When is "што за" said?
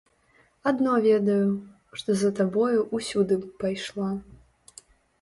2.01-2.33